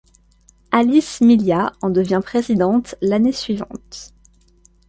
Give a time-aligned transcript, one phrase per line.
[0.71, 4.15] Alice Milliat en devient présidente l'année suivante.